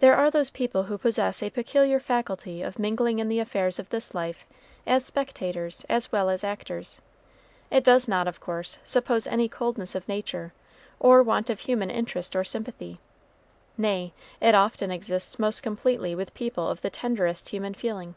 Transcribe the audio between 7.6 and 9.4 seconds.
It does not, of course, suppose